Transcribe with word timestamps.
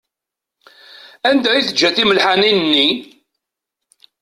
Anda 1.29 1.49
i 1.55 1.61
teǧǧa 1.67 1.89
timelḥanin-nni? 1.95 2.89